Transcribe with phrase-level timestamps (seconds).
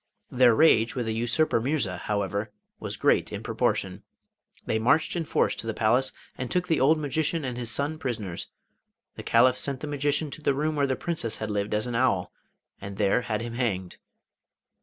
[0.31, 4.01] Their rage with the usurper Mirza, however, was great in proportion.
[4.65, 7.99] They marched in force to the palace and took the old magician and his son
[7.99, 8.47] prisoners.
[9.15, 11.93] The Caliph sent the magician to the room where the Princess had lived as an
[11.93, 12.31] owl,
[12.81, 13.97] and there had him hanged.